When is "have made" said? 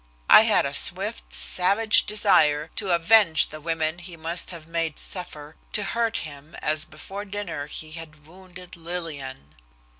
4.49-4.97